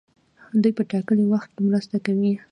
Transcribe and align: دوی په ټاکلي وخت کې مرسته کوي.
دوی 0.61 0.71
په 0.77 0.83
ټاکلي 0.91 1.25
وخت 1.31 1.49
کې 1.55 1.61
مرسته 1.67 1.97
کوي. 2.05 2.33